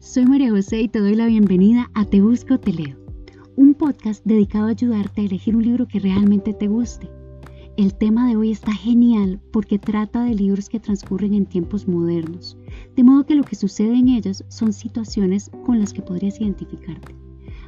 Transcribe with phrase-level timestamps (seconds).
[0.00, 2.96] soy María José y te doy la bienvenida a Te Busco, Te Leo,
[3.54, 7.08] un podcast dedicado a ayudarte a elegir un libro que realmente te guste.
[7.76, 12.58] El tema de hoy está genial porque trata de libros que transcurren en tiempos modernos,
[12.96, 17.14] de modo que lo que sucede en ellos son situaciones con las que podrías identificarte.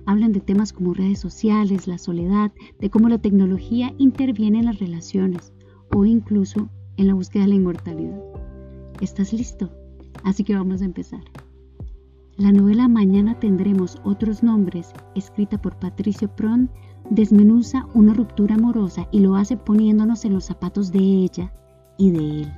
[0.04, 2.50] Hablan de temas como redes sociales, la soledad,
[2.80, 5.52] de cómo la tecnología interviene en las relaciones
[5.94, 8.20] o incluso en la búsqueda de la inmortalidad.
[9.00, 9.70] ¿Estás listo?
[10.24, 11.20] Así que vamos a empezar.
[12.38, 16.68] La novela Mañana tendremos otros nombres, escrita por Patricio Pron,
[17.08, 21.50] desmenuza una ruptura amorosa y lo hace poniéndonos en los zapatos de ella
[21.96, 22.52] y de él.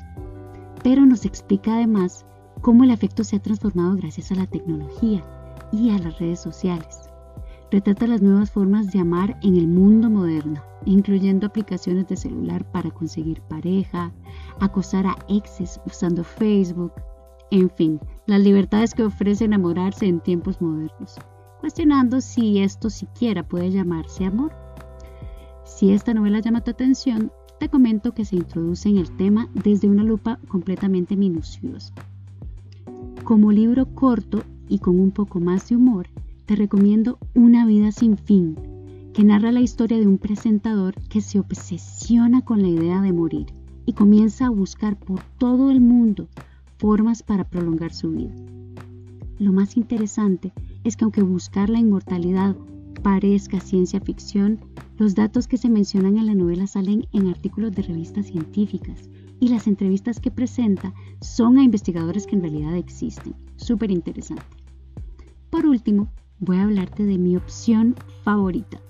[0.83, 2.27] Pero nos explica además
[2.60, 5.22] cómo el afecto se ha transformado gracias a la tecnología
[5.70, 7.08] y a las redes sociales.
[7.70, 12.91] Retrata las nuevas formas de amar en el mundo moderno, incluyendo aplicaciones de celular para
[12.91, 14.10] conseguir pareja,
[14.58, 16.95] acosar a exes usando Facebook,
[17.52, 21.16] en fin, las libertades que ofrece enamorarse en tiempos modernos,
[21.60, 24.52] cuestionando si esto siquiera puede llamarse amor.
[25.64, 29.88] Si esta novela llama tu atención, te comento que se introduce en el tema desde
[29.88, 31.94] una lupa completamente minuciosa.
[33.24, 36.08] Como libro corto y con un poco más de humor,
[36.44, 38.56] te recomiendo Una vida sin fin,
[39.14, 43.46] que narra la historia de un presentador que se obsesiona con la idea de morir
[43.86, 46.28] y comienza a buscar por todo el mundo
[46.78, 48.34] formas para prolongar su vida.
[49.38, 50.52] Lo más interesante
[50.84, 52.56] es que aunque buscar la inmortalidad
[53.02, 54.58] parezca ciencia ficción,
[54.96, 59.08] los datos que se mencionan en la novela salen en artículos de revistas científicas
[59.40, 63.34] y las entrevistas que presenta son a investigadores que en realidad existen.
[63.56, 64.42] Súper interesante.
[65.50, 66.08] Por último,
[66.40, 68.80] voy a hablarte de mi opción favorita.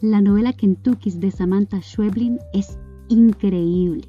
[0.00, 4.08] La novela Kentucky's de Samantha Schweblin es increíble.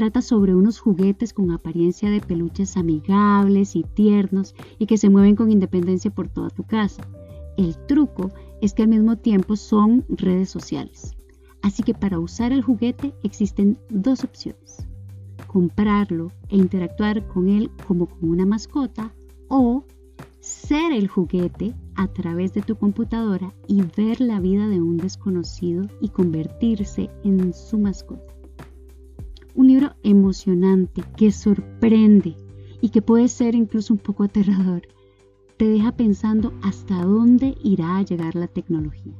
[0.00, 5.36] Trata sobre unos juguetes con apariencia de peluches amigables y tiernos y que se mueven
[5.36, 7.06] con independencia por toda tu casa.
[7.58, 8.30] El truco
[8.62, 11.14] es que al mismo tiempo son redes sociales.
[11.60, 14.88] Así que para usar el juguete existen dos opciones.
[15.46, 19.12] Comprarlo e interactuar con él como con una mascota
[19.48, 19.84] o
[20.38, 25.84] ser el juguete a través de tu computadora y ver la vida de un desconocido
[26.00, 28.39] y convertirse en su mascota.
[29.60, 32.34] Un libro emocionante que sorprende
[32.80, 34.88] y que puede ser incluso un poco aterrador.
[35.58, 39.12] Te deja pensando hasta dónde irá a llegar la tecnología.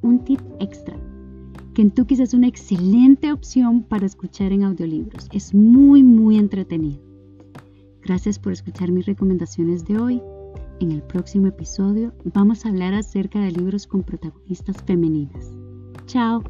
[0.00, 0.96] Un tip extra.
[1.74, 5.28] Kentucky es una excelente opción para escuchar en audiolibros.
[5.30, 7.02] Es muy, muy entretenido.
[8.00, 10.22] Gracias por escuchar mis recomendaciones de hoy.
[10.80, 15.52] En el próximo episodio vamos a hablar acerca de libros con protagonistas femeninas.
[16.06, 16.42] Chao.